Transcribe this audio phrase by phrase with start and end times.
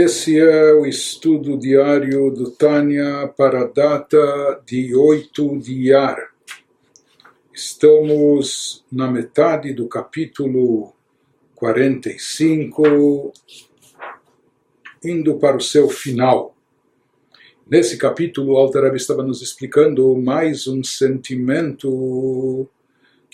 [0.00, 6.32] Esse é o estudo diário do Tânia para a data de 8 de Iar.
[7.52, 10.92] Estamos na metade do capítulo
[11.56, 13.32] 45,
[15.02, 16.54] indo para o seu final.
[17.68, 22.68] Nesse capítulo, o Alter estava nos explicando mais um sentimento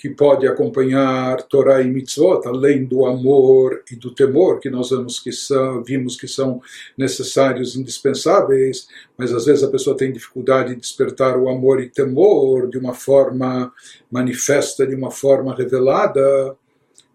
[0.04, 5.18] que pode acompanhar Torá e Mitzvot, além do amor e do temor, que nós vimos
[5.18, 6.60] que são, vimos que são
[6.94, 8.86] necessários, indispensáveis,
[9.16, 12.92] mas às vezes a pessoa tem dificuldade de despertar o amor e temor de uma
[12.92, 13.72] forma
[14.10, 16.54] manifesta, de uma forma revelada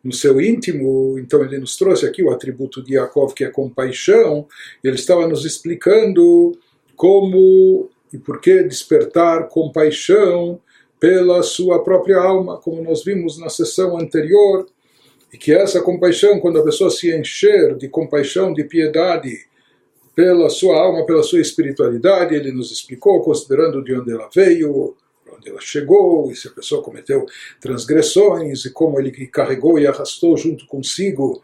[0.04, 1.20] no seu íntimo.
[1.20, 4.48] Então ele nos trouxe aqui o atributo de Yaakov, que é compaixão,
[4.84, 6.58] ele estava nos explicando
[6.96, 10.60] como e por que despertar compaixão
[11.00, 14.68] pela sua própria alma, como nós vimos na sessão anterior,
[15.32, 19.48] e que essa compaixão, quando a pessoa se encher de compaixão, de piedade
[20.16, 24.96] pela sua alma, pela sua espiritualidade, ele nos explicou, considerando de onde ela veio,
[25.32, 27.26] onde ela chegou, e se a pessoa cometeu
[27.62, 31.42] transgressões, e como ele carregou e arrastou junto consigo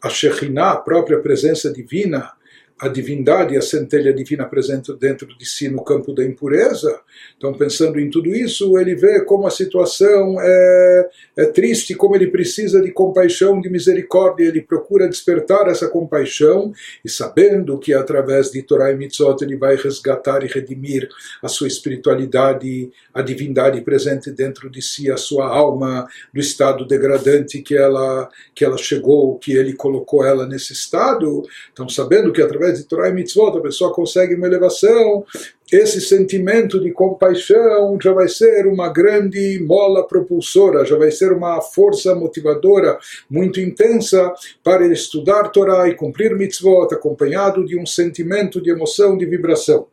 [0.00, 2.32] a Shekhinah, a própria presença divina,
[2.80, 7.00] a divindade, a centelha divina presente dentro de si no campo da impureza.
[7.36, 12.26] Então, pensando em tudo isso, ele vê como a situação é, é triste, como ele
[12.26, 14.46] precisa de compaixão, de misericórdia.
[14.46, 16.72] Ele procura despertar essa compaixão
[17.04, 21.08] e, sabendo que através de Torah e Mitzot ele vai resgatar e redimir
[21.42, 27.62] a sua espiritualidade, a divindade presente dentro de si, a sua alma, do estado degradante
[27.62, 31.42] que ela, que ela chegou, que ele colocou ela nesse estado.
[31.72, 35.24] Então, sabendo que através de Torah e Mitzvot a pessoa consegue uma elevação,
[35.72, 41.60] esse sentimento de compaixão já vai ser uma grande mola propulsora, já vai ser uma
[41.60, 48.70] força motivadora muito intensa para estudar Torá e cumprir mitzvot, acompanhado de um sentimento de
[48.70, 49.86] emoção, de vibração.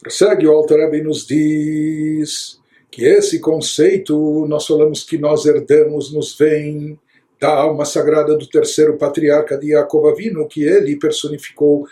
[0.00, 2.58] Prossegue o Alter e nos diz
[2.90, 6.98] que esse conceito, nós falamos que nós herdamos, nos vem
[7.40, 11.86] da alma sagrada do terceiro patriarca de Yaakov Avinu, que ele personificou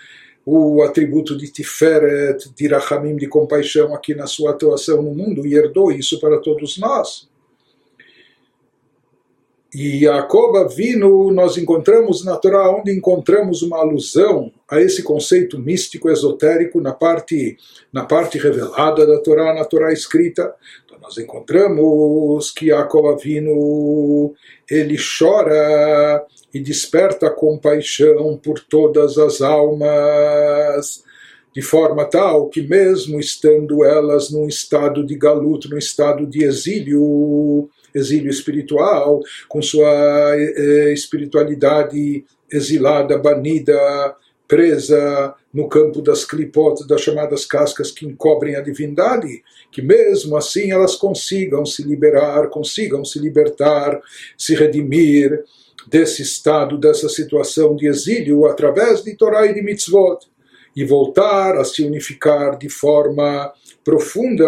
[0.47, 5.55] o atributo de Tiferet, de Rahamim, de compaixão aqui na sua atuação no mundo e
[5.55, 7.29] herdou isso para todos nós.
[9.75, 16.09] E Yaakov Avinu nós encontramos na Torá onde encontramos uma alusão a esse conceito místico
[16.09, 17.57] esotérico na parte
[17.93, 20.55] na parte revelada da Torá, na Torá escrita.
[21.05, 24.35] Nós encontramos que Yaakov Avinu
[24.71, 31.05] ele chora e desperta compaixão por todas as almas
[31.55, 37.69] de forma tal que mesmo estando elas num estado de galuto, num estado de exílio,
[37.95, 43.77] exílio espiritual, com sua eh, espiritualidade exilada, banida,
[44.55, 49.43] presa no campo das clipotas, das chamadas cascas que encobrem a divindade,
[49.73, 54.01] que mesmo assim elas consigam se liberar, consigam se libertar,
[54.39, 55.43] se redimir
[55.89, 60.21] desse estado, dessa situação de exílio através de Torá e de mitzvot
[60.77, 63.53] e voltar a se unificar de forma
[63.85, 64.47] profunda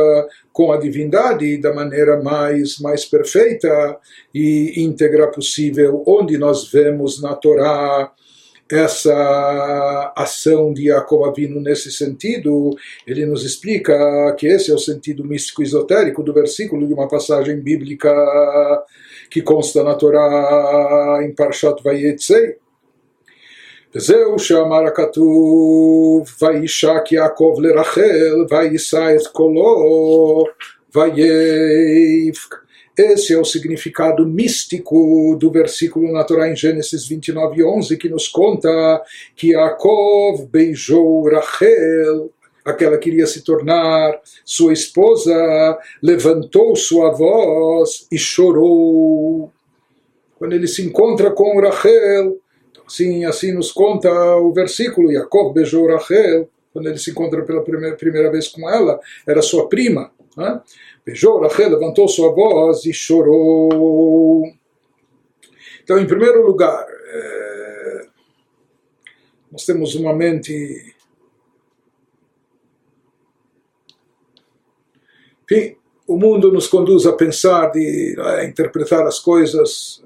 [0.52, 3.98] com a divindade da maneira mais mais perfeita
[4.32, 8.12] e íntegra possível, onde nós vemos na Torá
[8.71, 12.71] essa ação de Yaakov Avinu nesse sentido,
[13.05, 13.93] ele nos explica
[14.37, 18.13] que esse é o sentido místico esotérico do versículo de uma passagem bíblica
[19.29, 22.55] que consta na Torá em Parshat Vayetzei,
[23.95, 30.43] וזהו שאמר הכתוב, וישק יעקב לרחל, ויישא את קולו,
[30.95, 32.55] ויבק.
[32.96, 38.26] esse é o significado místico do versículo na Torá em Gênesis 29, 11, que nos
[38.28, 38.68] conta
[39.34, 42.30] que Yaakov beijou Rachel,
[42.64, 49.52] aquela que iria se tornar sua esposa, levantou sua voz e chorou.
[50.38, 52.40] Quando ele se encontra com Rachel,
[52.86, 57.96] Assim, assim nos conta o versículo, Jacob beijou Rachel, quando ele se encontra pela primeira,
[57.96, 60.12] primeira vez com ela, era sua prima.
[60.36, 60.60] Né?
[61.04, 64.42] Beijou Rachel, levantou sua voz e chorou.
[65.82, 68.06] Então, em primeiro lugar, é,
[69.50, 70.94] nós temos uma mente.
[75.44, 80.04] Enfim, o mundo nos conduz a pensar, de a interpretar as coisas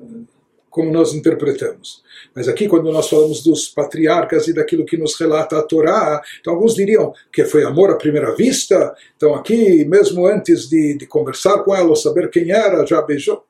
[0.70, 2.02] como nós interpretamos.
[2.34, 6.54] Mas aqui, quando nós falamos dos patriarcas e daquilo que nos relata a Torá, então
[6.54, 8.94] alguns diriam que foi amor à primeira vista.
[9.16, 13.44] Então, aqui, mesmo antes de, de conversar com ela ou saber quem era, já beijou.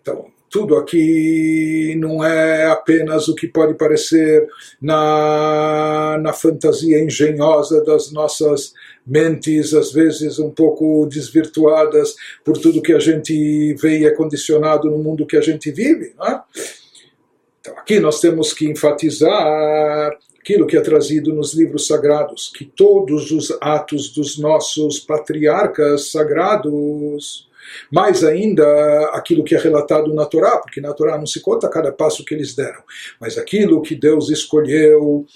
[0.00, 4.48] Então, tudo aqui não é apenas o que pode parecer
[4.82, 8.72] na, na fantasia engenhosa das nossas
[9.06, 14.90] mentes, às vezes um pouco desvirtuadas por tudo que a gente vê e é condicionado
[14.90, 16.14] no mundo que a gente vive.
[16.20, 16.40] É?
[17.60, 20.10] Então, aqui nós temos que enfatizar
[20.40, 27.49] aquilo que é trazido nos livros sagrados, que todos os atos dos nossos patriarcas sagrados
[27.90, 31.92] mais ainda aquilo que é relatado na Torá, porque na Torá não se conta cada
[31.92, 32.82] passo que eles deram,
[33.20, 35.26] mas aquilo que Deus escolheu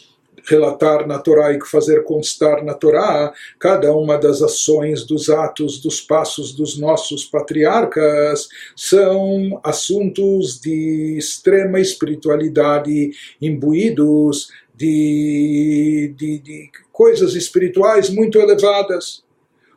[0.46, 6.00] relatar na Torá e fazer constar na Torá cada uma das ações, dos atos, dos
[6.00, 13.10] passos dos nossos patriarcas são assuntos de extrema espiritualidade
[13.40, 19.22] imbuídos de, de, de coisas espirituais muito elevadas.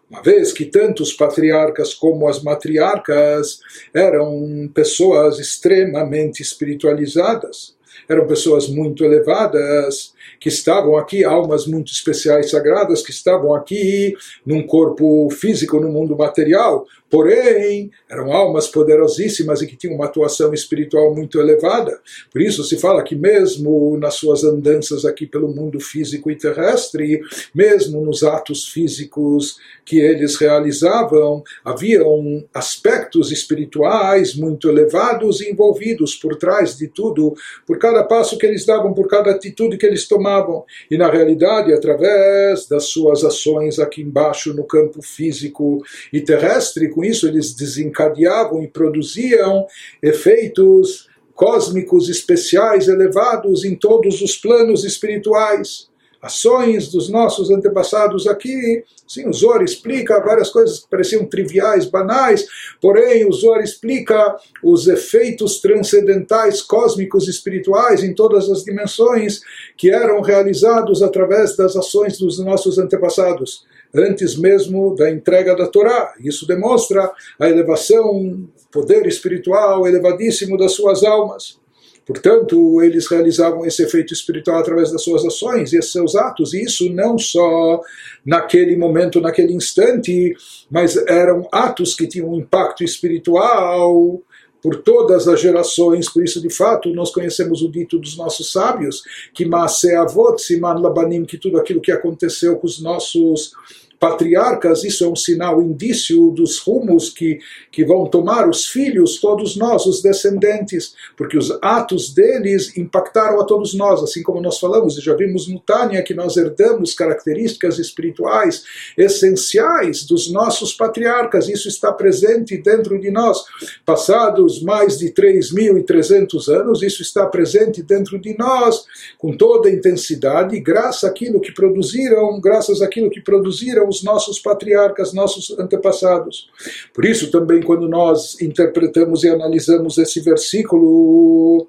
[0.09, 3.59] Uma vez que tanto os patriarcas como as matriarcas
[3.93, 7.75] eram pessoas extremamente espiritualizadas,
[8.07, 14.15] eram pessoas muito elevadas, que estavam aqui, almas muito especiais sagradas, que estavam aqui
[14.45, 20.53] num corpo físico, no mundo material, porém eram almas poderosíssimas e que tinham uma atuação
[20.53, 21.99] espiritual muito elevada.
[22.31, 27.21] Por isso se fala que mesmo nas suas andanças aqui pelo mundo físico e terrestre,
[27.53, 36.77] mesmo nos atos físicos que eles realizavam, haviam aspectos espirituais muito elevados envolvidos por trás
[36.77, 37.33] de tudo,
[37.65, 40.65] por cada passo que eles davam, por cada atitude que eles tomavam.
[40.91, 45.81] E na realidade, através das suas ações aqui embaixo no campo físico
[46.11, 49.67] e terrestre, com isso eles desencadeavam e produziam
[50.01, 55.89] efeitos cósmicos especiais elevados em todos os planos espirituais
[56.19, 58.83] ações dos nossos antepassados aqui.
[59.07, 62.47] Sim, o Zohar explica várias coisas que pareciam triviais, banais,
[62.81, 69.41] porém o Zohar explica os efeitos transcendentais, cósmicos, espirituais em todas as dimensões
[69.77, 76.13] que eram realizados através das ações dos nossos antepassados antes mesmo da entrega da Torá.
[76.19, 81.59] Isso demonstra a elevação, poder espiritual elevadíssimo das suas almas.
[82.07, 86.89] Portanto, eles realizavam esse efeito espiritual através das suas ações e seus atos, e isso
[86.93, 87.81] não só
[88.25, 90.33] naquele momento, naquele instante,
[90.71, 94.21] mas eram atos que tinham um impacto espiritual
[94.61, 99.03] por todas as gerações, por isso de fato nós conhecemos o dito dos nossos sábios,
[99.33, 103.53] que Maase Avot Siman Labanim, que tudo aquilo que aconteceu com os nossos
[103.99, 107.39] patriarcas, isso é um sinal, indício dos rumos que,
[107.71, 113.45] que vão tomar os filhos, todos nós, os descendentes, porque os atos deles impactaram a
[113.45, 117.79] todos nós, assim como nós falamos, e já vimos no Tânia que nós herdamos características
[117.79, 118.63] espirituais
[118.97, 123.43] essenciais dos nossos patriarcas, isso está presente dentro de nós.
[123.85, 128.85] Passados mais de 3.300 anos, isso está presente dentro de nós,
[129.17, 135.13] com toda a intensidade, graças àquilo que produziram, graças àquilo que produziram os nossos patriarcas,
[135.13, 136.49] nossos antepassados.
[136.93, 141.67] Por isso, também, quando nós interpretamos e analisamos esse versículo,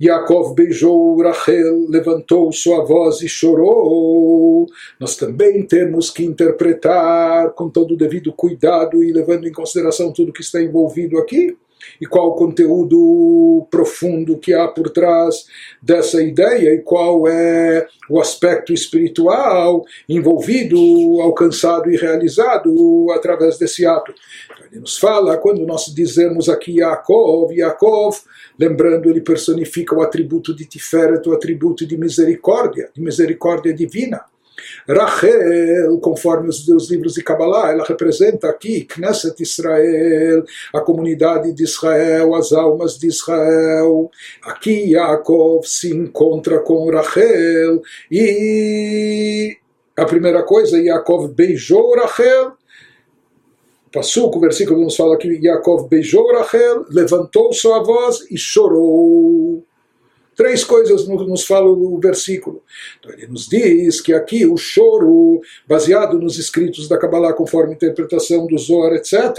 [0.00, 4.66] Yaakov beijou Rachel, levantou sua voz e chorou.
[5.00, 10.32] Nós também temos que interpretar com todo o devido cuidado e levando em consideração tudo
[10.32, 11.56] que está envolvido aqui
[12.00, 15.46] e qual o conteúdo profundo que há por trás
[15.82, 20.78] dessa ideia e qual é o aspecto espiritual envolvido,
[21.20, 24.12] alcançado e realizado através desse ato.
[24.44, 28.18] Então, ele nos fala, quando nós dizemos aqui Yaakov, Yaakov,
[28.58, 34.24] lembrando, ele personifica o atributo de Tiferet, o atributo de misericórdia, de misericórdia divina.
[34.88, 41.64] Rachel, conforme os, os livros de Kabbalah, ela representa aqui Knesset Israel, a comunidade de
[41.64, 44.10] Israel, as almas de Israel.
[44.42, 49.56] Aqui Yaakov se encontra com Rachel e
[49.96, 52.52] a primeira coisa, Yaakov beijou Rachel.
[53.92, 59.64] Passuco, o versículo nos fala que Yaakov beijou Rachel, levantou sua voz e chorou.
[60.38, 62.62] Três coisas nos fala o versículo.
[63.00, 67.74] Então ele nos diz que aqui o choro, baseado nos escritos da Kabbalah, conforme a
[67.74, 69.36] interpretação do Zohar, etc.,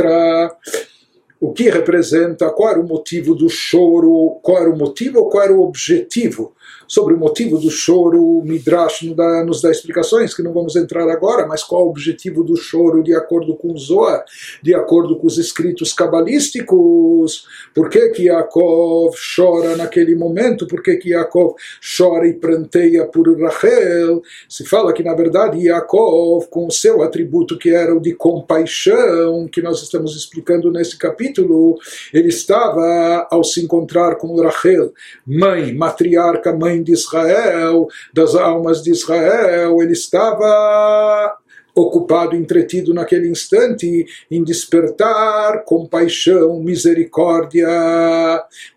[1.40, 5.46] o que representa, qual era o motivo do choro, qual era o motivo ou qual
[5.46, 6.54] era o objetivo
[6.88, 10.76] Sobre o motivo do choro, o Midrash nos dá, nos dá explicações que não vamos
[10.76, 14.24] entrar agora, mas qual o objetivo do choro de acordo com Zohar,
[14.62, 17.46] de acordo com os escritos cabalísticos?
[17.76, 20.68] Por que, que Yaakov chora naquele momento?
[20.68, 21.56] Por que, que Yaakov
[21.98, 24.22] chora e pranteia por Rachel?
[24.48, 29.48] Se fala que, na verdade, Yaakov, com o seu atributo que era o de compaixão,
[29.48, 31.78] que nós estamos explicando nesse capítulo,
[32.14, 34.94] ele estava, ao se encontrar com Rachel,
[35.26, 41.38] mãe, matriarca, mãe de Israel, das almas de Israel, ele estava
[41.76, 47.68] ocupado, entretido naquele instante em despertar compaixão, misericórdia,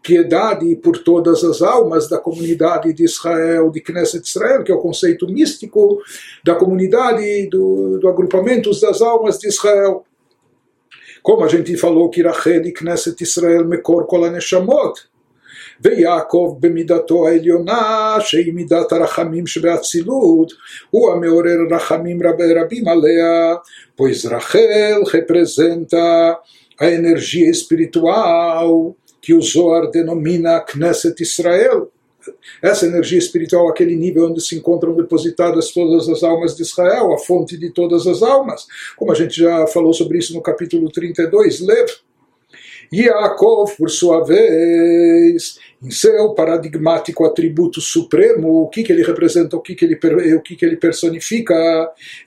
[0.02, 4.80] piedade por todas as almas da comunidade de Israel, de Knesset Israel, que é o
[4.80, 6.00] conceito místico
[6.44, 10.04] da comunidade, do, do agrupamento das almas de Israel.
[11.22, 15.11] Como a gente falou que Rachel e Knesset Israel mekor kol neshamot,
[15.81, 20.53] ויעקב במידתו העליונה שהיא מידת הרחמים שבאצילות
[20.89, 23.55] הוא המעורר רחמים רבים עליה
[23.99, 26.39] pois Rachel representa
[26.79, 31.91] a energia espiritual que o Zohar denomina Knesset Israel
[32.61, 37.17] essa energia espiritual, aquele nível onde se encontram depositadas todas as almas de Israel, a
[37.17, 41.61] fonte de todas as almas, como a gente já falou sobre isso no capítulo 32,
[41.61, 41.89] Lev.
[42.92, 49.60] Yaakov, por sua vez, em seu paradigmático atributo supremo, o que, que ele representa, o
[49.60, 49.98] que, que, ele,
[50.34, 51.54] o que, que ele personifica,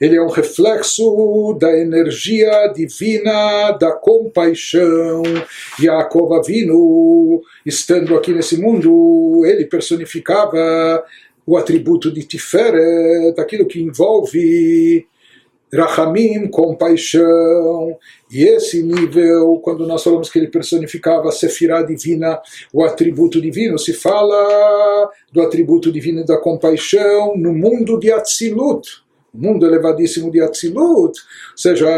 [0.00, 5.22] ele é um reflexo da energia divina, da compaixão.
[5.80, 11.04] Yaakov Avinu, estando aqui nesse mundo, ele personificava
[11.46, 15.06] o atributo de Tiferet, aquilo que envolve
[15.72, 17.96] Rahamim, compaixão,
[18.30, 22.40] e esse nível, quando nós falamos que ele personificava a Sefirah divina,
[22.72, 29.04] o atributo divino, se fala do atributo divino da compaixão no mundo de Atzilut,
[29.34, 31.18] mundo elevadíssimo de Atzilut,
[31.54, 31.88] seja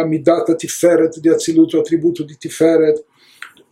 [0.00, 2.98] a Midata Tiferet de Atzilut, o atributo de Tiferet,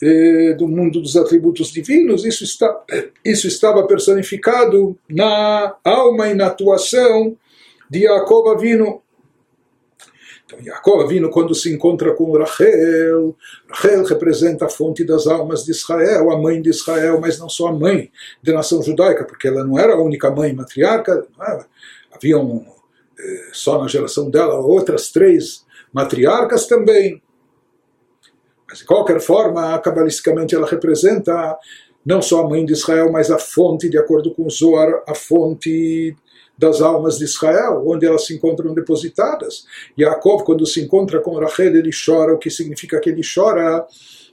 [0.02, 2.84] eh, do mundo dos atributos divinos, isso, está,
[3.25, 7.34] isso estava personificado na alma e na atuação
[7.88, 9.00] de Jacob Avino,
[10.58, 13.36] então, Jacob vindo quando se encontra com Rachel,
[13.68, 17.68] Rachel representa a fonte das almas de Israel, a mãe de Israel, mas não só
[17.68, 18.10] a mãe
[18.42, 21.26] da nação judaica, porque ela não era a única mãe matriarca,
[22.12, 22.64] haviam
[23.18, 27.22] eh, só na geração dela outras três matriarcas também.
[28.68, 31.56] Mas de qualquer forma, cabalisticamente ela representa
[32.04, 36.16] não só a mãe de Israel, mas a fonte, de acordo com Zohar, a fonte
[36.58, 39.66] das almas de Israel, onde elas se encontram depositadas.
[39.98, 43.86] Yaakov, quando se encontra com Rachel, ele chora, o que significa que ele chora?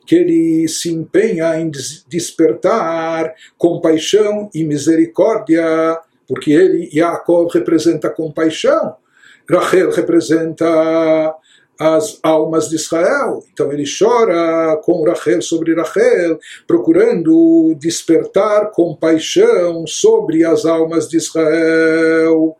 [0.05, 1.69] Que ele se empenha em
[2.07, 8.95] despertar compaixão e misericórdia, porque ele, Yaakov, representa compaixão.
[9.49, 11.35] Rachel representa
[11.79, 13.43] as almas de Israel.
[13.51, 22.57] Então ele chora com Rachel sobre Rachel, procurando despertar compaixão sobre as almas de Israel.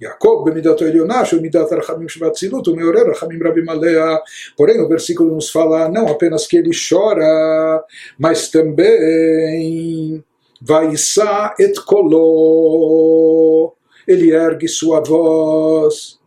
[0.00, 4.18] Jacob, Bemidato Elionash, Bemidat Arhamim Shvatzilut, Umeorer Rachamim Rabi Alea.
[4.56, 7.84] Porém, o versículo nos fala não apenas que ele chora,
[8.18, 10.24] mas também
[10.62, 13.72] Vaisa et Koló.
[14.08, 16.19] Ele ergue sua voz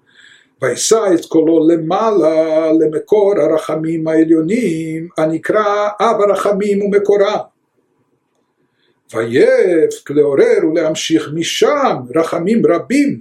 [0.63, 7.39] וישא את קולו למעלה למקור הרחמים העליונים הנקרא אב הרחמים ומקורה.
[9.15, 13.21] ויף לעורר ולהמשיך משם רחמים רבים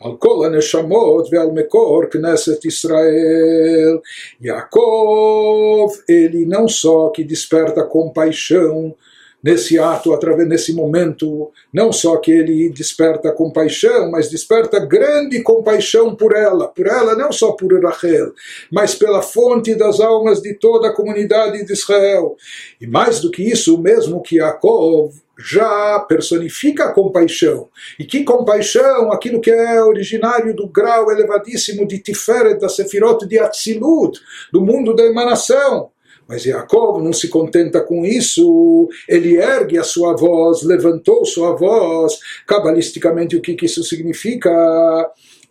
[0.00, 3.98] על כל הנשמות ועל מקור כנסת ישראל.
[4.40, 8.94] יעקב, ele não só que desperta compaixão
[9.43, 16.15] nesse ato, através nesse momento, não só que ele desperta compaixão, mas desperta grande compaixão
[16.15, 18.31] por ela, por ela não só por Rachel,
[18.71, 22.37] mas pela fonte das almas de toda a comunidade de Israel.
[22.79, 27.67] E mais do que isso, mesmo que Yaakov já personifica a compaixão.
[27.99, 29.11] E que compaixão?
[29.11, 34.19] Aquilo que é originário do grau elevadíssimo de Tiferet, da Sefirot de Atzilut,
[34.51, 35.89] do mundo da emanação.
[36.27, 42.13] Mas Jacob não se contenta com isso, ele ergue a sua voz, levantou sua voz.
[42.47, 44.49] Cabalisticamente, o que, que isso significa?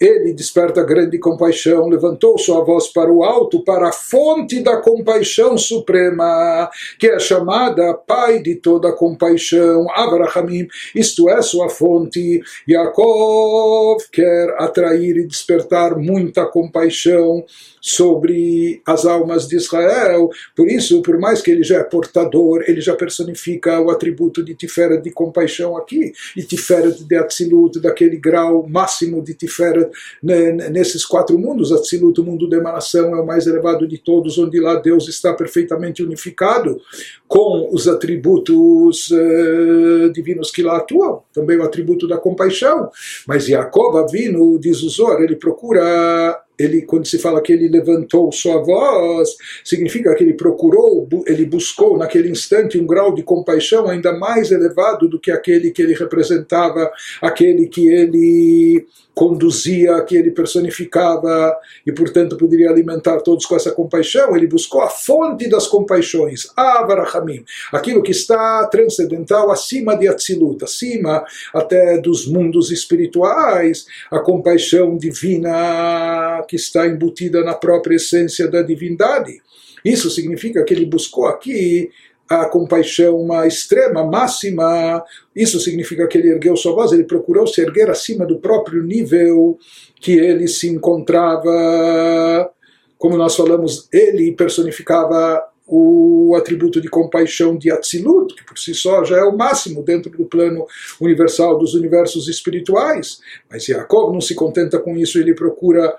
[0.02, 5.56] Ele desperta grande compaixão, levantou sua voz para o alto, para a fonte da compaixão
[5.56, 6.68] suprema,
[6.98, 12.42] que é chamada Pai de toda compaixão, Abrahamim, isto é sua fonte.
[12.68, 17.44] Yaakov quer atrair e despertar muita compaixão
[17.80, 20.30] sobre as almas de Israel.
[20.56, 24.54] Por isso, por mais que ele já é portador, ele já personifica o atributo de
[24.54, 29.91] Tiferet de compaixão aqui, e Tiferet de Atzilut, daquele grau máximo de Tiferet
[30.22, 31.72] nesses quatro mundos.
[31.72, 35.32] Atzilut, o mundo da emanação, é o mais elevado de todos, onde lá Deus está
[35.32, 36.80] perfeitamente unificado
[37.26, 42.90] com os atributos uh, divinos que lá atuam, também o atributo da compaixão.
[43.26, 48.30] Mas Yaakov, Avino, diz o Zor, ele procura ele, quando se fala que ele levantou
[48.32, 49.30] sua voz,
[49.64, 55.08] significa que ele procurou, ele buscou naquele instante um grau de compaixão ainda mais elevado
[55.08, 56.90] do que aquele que ele representava,
[57.20, 61.54] aquele que ele conduzia, que ele personificava
[61.86, 64.34] e, portanto, poderia alimentar todos com essa compaixão.
[64.36, 71.24] Ele buscou a fonte das compaixões, Avarachamim, aquilo que está transcendental acima de Atzilut, acima
[71.52, 79.40] até dos mundos espirituais, a compaixão divina que está embutida na própria essência da divindade.
[79.82, 81.88] Isso significa que ele buscou aqui
[82.28, 85.02] a compaixão extrema, máxima.
[85.34, 89.58] Isso significa que ele ergueu sua voz, ele procurou se erguer acima do próprio nível
[89.98, 92.50] que ele se encontrava.
[92.98, 99.02] Como nós falamos, ele personificava o atributo de compaixão de Atzilut, que por si só
[99.04, 100.66] já é o máximo dentro do plano
[101.00, 103.20] universal dos universos espirituais.
[103.50, 105.96] Mas Yaakov não se contenta com isso, ele procura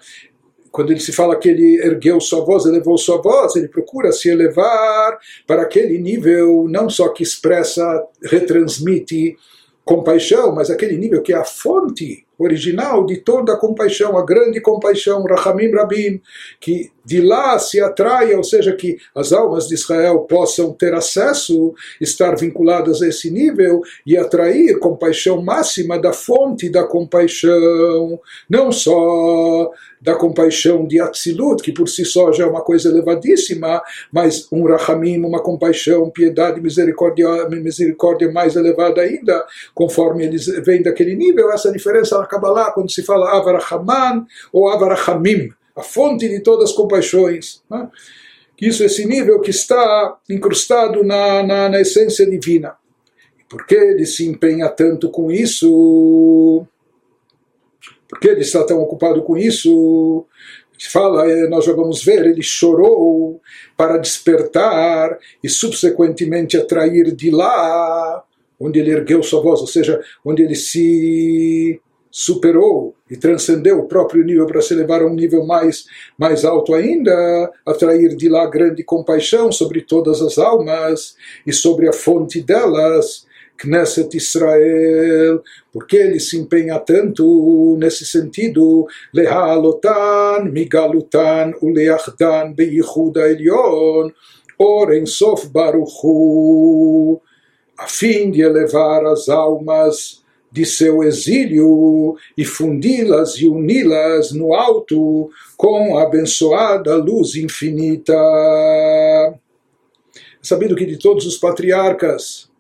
[0.73, 4.27] quando ele se fala que ele ergueu sua voz, elevou sua voz, ele procura se
[4.27, 9.37] elevar para aquele nível não só que expressa, retransmite
[9.85, 14.59] compaixão, mas aquele nível que é a fonte original de toda a compaixão, a grande
[14.59, 16.21] compaixão, Rahamim Rabim,
[16.59, 21.73] que de lá se atraia, ou seja, que as almas de Israel possam ter acesso,
[21.99, 29.71] estar vinculadas a esse nível e atrair compaixão máxima da fonte da compaixão, não só
[30.03, 34.65] da compaixão de Atzilut, que por si só já é uma coisa elevadíssima, mas um
[34.65, 41.71] Rahamim, uma compaixão, piedade, misericórdia, misericórdia mais elevada ainda, conforme eles vêm daquele nível, essa
[41.71, 47.61] diferença na Kabbalah, quando se fala Avarahaman ou Avarahamim, a fonte de todas as compaixões.
[47.69, 47.89] Né?
[48.61, 52.75] Isso, esse nível que está incrustado na, na, na essência divina.
[53.39, 56.65] E por que ele se empenha tanto com isso?
[58.07, 60.25] Por que ele está tão ocupado com isso?
[60.89, 63.41] fala, eh, nós já vamos ver, ele chorou
[63.77, 68.23] para despertar e subsequentemente atrair de lá,
[68.59, 71.79] onde ele ergueu sua voz, ou seja, onde ele se
[72.15, 76.75] superou e transcendeu o próprio nível para se levar a um nível mais, mais alto
[76.75, 83.25] ainda, atrair de lá grande compaixão sobre todas as almas e sobre a fonte delas,
[83.57, 94.11] Knesset Israel, porque ele se empenha tanto nesse sentido, Lehalotan, Migalutan, Uleachdan, Beichud Elion,
[94.59, 97.19] Oren Sof Baruchu,
[97.75, 100.22] a fim de elevar as almas
[100.53, 108.13] de seu exílio e fundi-las e uni-las no alto com a abençoada luz infinita.
[110.39, 112.51] Sabido que de todos os patriarcas,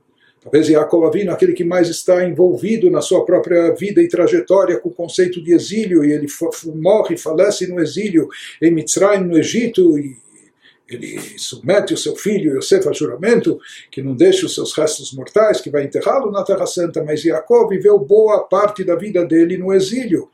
[0.41, 4.89] talvez Yaakov Avinu, aquele que mais está envolvido na sua própria vida e trajetória com
[4.89, 6.25] o conceito de exílio, e ele
[6.73, 8.27] morre, falece no exílio
[8.59, 10.17] em Mitzrayim, no Egito, e
[10.87, 15.61] ele submete o seu filho Yosef a juramento que não deixe os seus restos mortais,
[15.61, 19.73] que vai enterrá-lo na Terra Santa, mas Jacob viveu boa parte da vida dele no
[19.73, 20.29] exílio.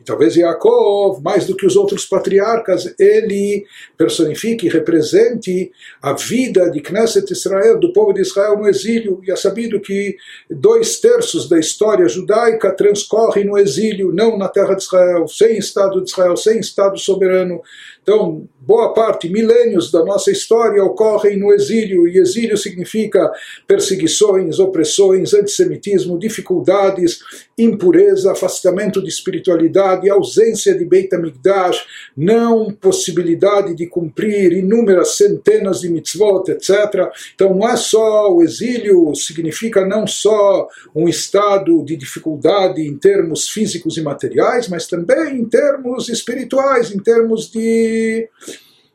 [0.00, 3.64] E talvez Yaakov, mais do que os outros patriarcas, ele
[3.96, 5.70] personifique e represente
[6.02, 9.20] a vida de Knesset Israel, do povo de Israel no exílio.
[9.24, 10.16] E é sabido que
[10.50, 16.02] dois terços da história judaica transcorrem no exílio, não na terra de Israel, sem Estado
[16.02, 17.62] de Israel, sem Estado soberano.
[18.04, 23.32] Então, boa parte, milênios da nossa história ocorrem no exílio, e exílio significa
[23.66, 27.20] perseguições, opressões, antissemitismo, dificuldades,
[27.56, 31.82] impureza, afastamento de espiritualidade, ausência de Beit HaMikdash,
[32.14, 37.10] não possibilidade de cumprir inúmeras centenas de mitzvot, etc.
[37.34, 43.48] Então, não é só o exílio, significa não só um estado de dificuldade em termos
[43.48, 47.93] físicos e materiais, mas também em termos espirituais, em termos de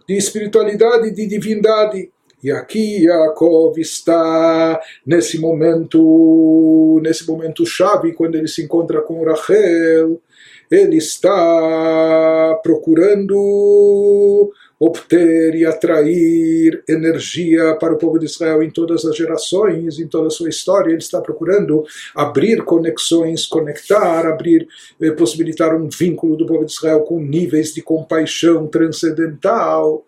[0.07, 2.11] de, espiritualidade e de divindade.
[2.41, 10.21] E aqui Yaakov está nesse momento, nesse momento chave, quando ele se encontra com Rachel,
[10.69, 19.15] ele está procurando obter e atrair energia para o povo de Israel em todas as
[19.15, 20.89] gerações, em toda a sua história.
[20.89, 21.83] Ele está procurando
[22.15, 24.67] abrir conexões, conectar, abrir,
[25.01, 30.05] eh, possibilitar um vínculo do povo de Israel com níveis de compaixão transcendental.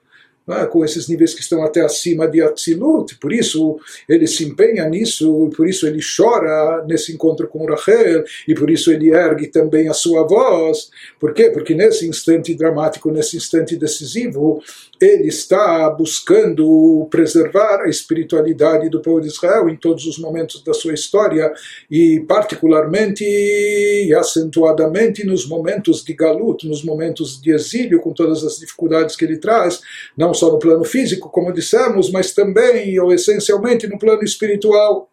[0.50, 0.66] É?
[0.66, 5.50] com esses níveis que estão até acima de Atzilut, por isso ele se empenha nisso,
[5.52, 9.88] e por isso ele chora nesse encontro com Rachel, e por isso ele ergue também
[9.88, 10.90] a sua voz.
[11.20, 11.52] Por quê?
[11.52, 14.62] Porque nesse instante dramático, nesse instante decisivo,
[15.00, 20.74] ele está buscando preservar a espiritualidade do povo de Israel em todos os momentos da
[20.74, 21.52] sua história,
[21.90, 28.58] e particularmente e acentuadamente nos momentos de galut, nos momentos de exílio, com todas as
[28.58, 29.82] dificuldades que ele traz,
[30.18, 35.10] não só no plano físico, como dissemos, mas também ou essencialmente no plano espiritual.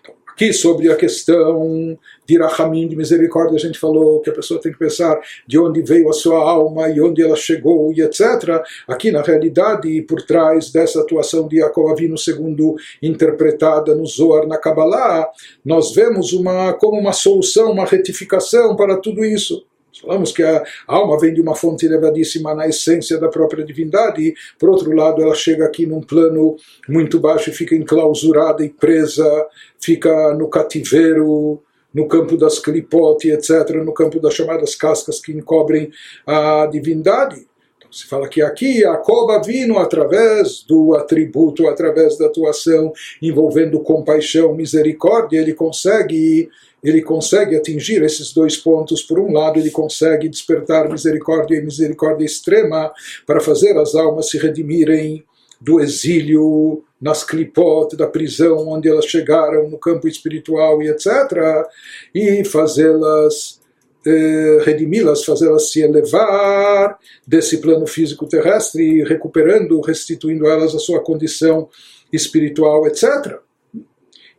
[0.00, 4.60] Então, aqui sobre a questão de Rahamim, de misericórdia, a gente falou que a pessoa
[4.60, 8.62] tem que pensar de onde veio a sua alma e onde ela chegou e etc.
[8.86, 14.58] Aqui, na realidade, por trás dessa atuação de Yaakov Avinu, segundo interpretada no Zohar, na
[14.58, 15.28] Kabbalah,
[15.64, 19.66] nós vemos uma, como uma solução, uma retificação para tudo isso.
[20.00, 24.34] Falamos que a alma vem de uma fonte elevadíssima na essência da própria divindade, e,
[24.58, 26.56] por outro lado, ela chega aqui num plano
[26.88, 29.46] muito baixo e fica enclausurada e presa,
[29.80, 31.60] fica no cativeiro,
[31.92, 35.90] no campo das clipote, etc., no campo das chamadas cascas que encobrem
[36.26, 37.46] a divindade.
[37.78, 43.80] Então, se fala que aqui a cova vindo através do atributo, através da atuação envolvendo
[43.80, 46.50] compaixão, misericórdia, ele consegue
[46.82, 49.02] ele consegue atingir esses dois pontos.
[49.02, 52.92] Por um lado, ele consegue despertar misericórdia e misericórdia extrema
[53.26, 55.24] para fazer as almas se redimirem
[55.60, 61.66] do exílio nas clipot da prisão onde elas chegaram no campo espiritual e etc.
[62.14, 63.58] e fazê-las
[64.06, 71.68] eh, redimi-las, fazê-las se elevar desse plano físico terrestre, recuperando, restituindo elas a sua condição
[72.12, 73.40] espiritual, etc.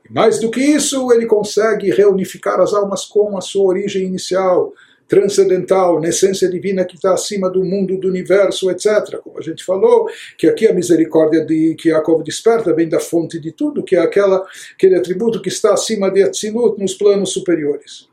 [0.10, 4.74] Mais do que isso, ele consegue reunificar as almas com a sua origem inicial,
[5.08, 9.17] transcendental, na essência divina que está acima do mundo, do universo, etc.
[9.24, 13.39] Como a gente falou, que aqui a misericórdia de, que Yaakov desperta vem da fonte
[13.39, 18.08] de tudo, que é aquela, aquele atributo que está acima de Atzilut nos planos superiores.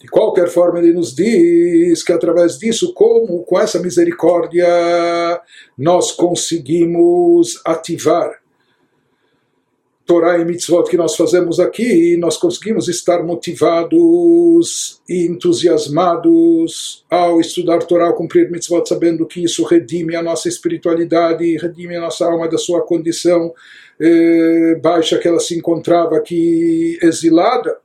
[0.00, 4.66] De qualquer forma, ele nos diz que através disso, como com essa misericórdia,
[5.78, 8.40] nós conseguimos ativar
[10.06, 17.80] Torá e mitzvot que nós fazemos aqui, nós conseguimos estar motivados e entusiasmados ao estudar
[17.80, 22.48] Torá, ao cumprir mitzvot, sabendo que isso redime a nossa espiritualidade, redime a nossa alma
[22.48, 23.52] da sua condição
[23.98, 27.76] eh, baixa que ela se encontrava aqui exilada.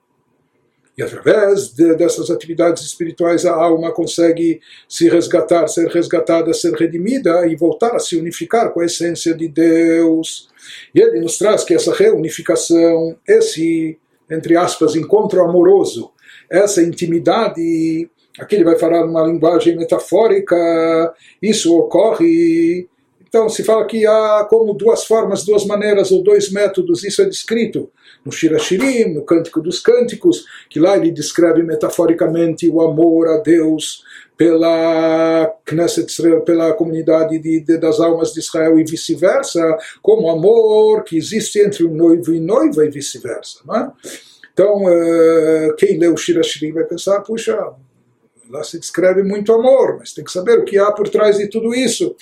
[0.98, 7.48] E através de, dessas atividades espirituais a alma consegue se resgatar, ser resgatada, ser redimida
[7.48, 10.50] e voltar a se unificar com a essência de Deus.
[10.94, 13.98] E ele nos traz que essa reunificação, esse,
[14.30, 16.12] entre aspas, encontro amoroso,
[16.50, 22.90] essa intimidade, aqui ele vai falar uma linguagem metafórica, isso ocorre.
[23.32, 27.26] Então se fala que há como duas formas, duas maneiras ou dois métodos, isso é
[27.26, 27.90] descrito
[28.26, 34.04] no Shirashirim, no Cântico dos Cânticos, que lá ele descreve metaforicamente o amor a Deus
[34.36, 41.06] pela Knesset Israel, pela comunidade de, de, das almas de Israel e vice-versa, como amor
[41.06, 43.60] que existe entre o noivo e noiva e vice-versa.
[43.74, 44.10] É?
[44.52, 47.58] Então, uh, quem lê o Shirashirim vai pensar, puxa,
[48.50, 51.48] lá se descreve muito amor, mas tem que saber o que há por trás de
[51.48, 52.14] tudo isso.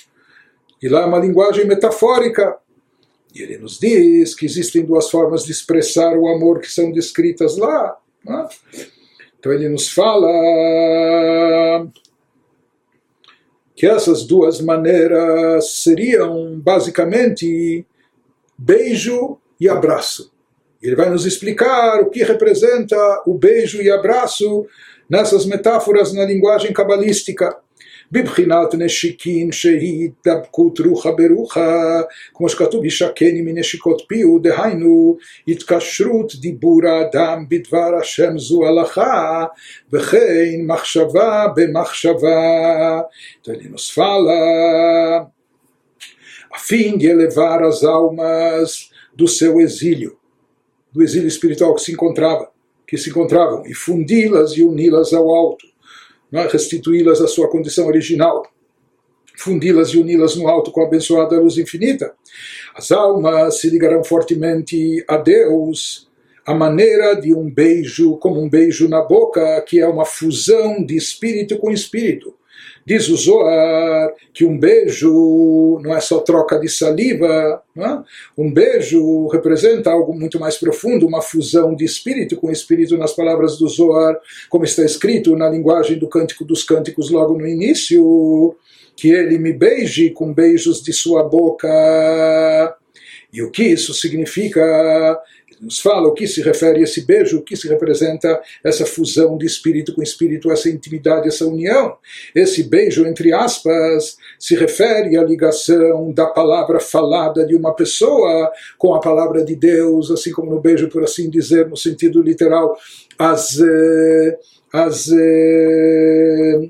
[0.82, 2.56] E lá é uma linguagem metafórica.
[3.34, 7.56] E ele nos diz que existem duas formas de expressar o amor que são descritas
[7.56, 7.96] lá.
[8.26, 8.48] É?
[9.38, 10.28] Então ele nos fala
[13.74, 17.86] que essas duas maneiras seriam basicamente
[18.58, 20.30] beijo e abraço.
[20.82, 24.66] Ele vai nos explicar o que representa o beijo e abraço
[25.08, 27.58] nessas metáforas na linguagem cabalística.
[28.11, 32.01] בבחינת נשיקין שהיא התדבקות רוחה ברוחה,
[32.33, 39.45] כמו שכתוב ישקני מנשיקות פיהו, דהיינו התקשרות דיבור האדם בדבר השם זו הלכה,
[39.93, 43.01] וכן מחשבה במחשבה.
[43.41, 45.23] Então נוספה לה,
[46.53, 50.17] a fim de elevar as almas do seu exílio,
[50.91, 52.49] do exílio espiritual que se encontrava,
[52.87, 55.68] que se encontravam, e fundi-las e uni-las ao alto
[56.32, 56.46] é?
[56.46, 58.42] restituí-las à sua condição original,
[59.36, 62.12] fundi-las e uni-las no alto com a abençoada luz infinita.
[62.74, 66.08] As almas se ligarão fortemente a Deus,
[66.46, 70.96] a maneira de um beijo, como um beijo na boca, que é uma fusão de
[70.96, 72.34] espírito com espírito.
[72.86, 77.98] Diz o Zohar que um beijo não é só troca de saliva, é?
[78.36, 83.58] um beijo representa algo muito mais profundo, uma fusão de espírito com espírito nas palavras
[83.58, 88.56] do Zohar, como está escrito na linguagem do Cântico dos Cânticos logo no início,
[88.96, 92.76] que ele me beije com beijos de sua boca.
[93.32, 94.60] E o que isso significa?
[95.60, 99.36] Nos fala o que se refere a esse beijo, o que se representa essa fusão
[99.36, 101.96] de espírito com espírito, essa intimidade, essa união.
[102.34, 108.94] Esse beijo, entre aspas, se refere à ligação da palavra falada de uma pessoa com
[108.94, 112.76] a palavra de Deus, assim como no beijo, por assim dizer, no sentido literal,
[113.18, 113.60] as.
[113.60, 114.38] Eh,
[114.72, 116.68] as eh,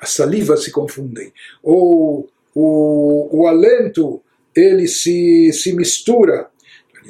[0.00, 1.30] as salivas se confundem,
[1.62, 4.22] ou o, o alento
[4.56, 6.49] ele se, se mistura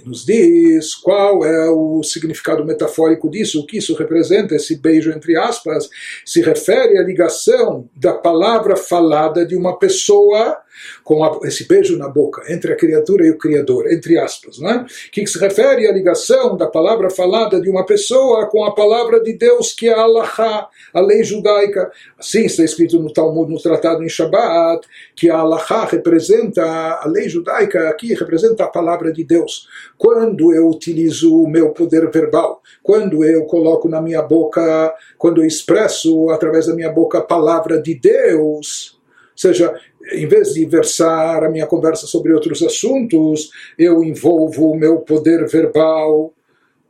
[0.00, 5.10] ele nos diz qual é o significado metafórico disso, o que isso representa, esse beijo
[5.10, 5.88] entre aspas,
[6.24, 10.58] se refere à ligação da palavra falada de uma pessoa
[11.02, 14.86] com a, esse beijo na boca entre a criatura e o Criador, entre aspas, né?
[15.12, 19.32] que se refere à ligação da palavra falada de uma pessoa com a palavra de
[19.32, 21.90] Deus, que é a Allah, a lei judaica.
[22.18, 27.28] Assim está escrito no Talmud, no Tratado em Shabbat, que a Allah representa, a lei
[27.28, 29.68] judaica aqui representa a palavra de Deus.
[29.96, 35.46] Quando eu utilizo o meu poder verbal, quando eu coloco na minha boca, quando eu
[35.46, 38.98] expresso através da minha boca a palavra de Deus,
[39.34, 39.74] seja,
[40.12, 45.46] em vez de versar a minha conversa sobre outros assuntos, eu envolvo o meu poder
[45.46, 46.32] verbal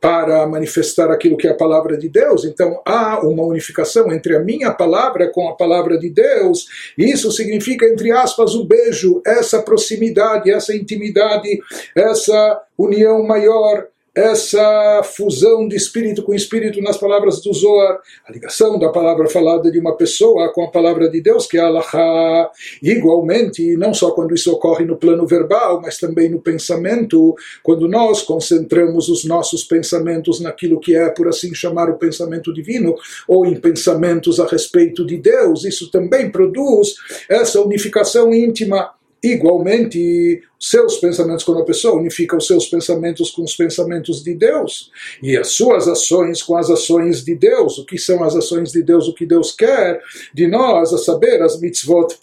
[0.01, 2.43] para manifestar aquilo que é a palavra de Deus.
[2.43, 6.65] Então há uma unificação entre a minha palavra com a palavra de Deus.
[6.97, 11.61] Isso significa, entre aspas, o beijo, essa proximidade, essa intimidade,
[11.95, 18.77] essa união maior essa fusão de espírito com espírito nas palavras do Zohar, a ligação
[18.77, 22.51] da palavra falada de uma pessoa com a palavra de Deus, que é Allah.
[22.83, 28.21] Igualmente, não só quando isso ocorre no plano verbal, mas também no pensamento, quando nós
[28.21, 32.95] concentramos os nossos pensamentos naquilo que é, por assim chamar, o pensamento divino,
[33.27, 36.95] ou em pensamentos a respeito de Deus, isso também produz
[37.29, 38.91] essa unificação íntima
[39.23, 44.91] Igualmente, seus pensamentos, quando a pessoa unifica os seus pensamentos com os pensamentos de Deus,
[45.21, 48.81] e as suas ações com as ações de Deus, o que são as ações de
[48.81, 50.01] Deus, o que Deus quer
[50.33, 52.15] de nós, a saber, as mitzvot